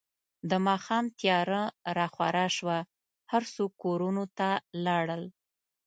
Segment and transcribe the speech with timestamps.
[0.49, 1.63] د ماښام تیاره
[1.97, 2.77] راخوره شوه،
[3.31, 4.49] هر څوک کورونو ته
[4.85, 5.23] لاړل.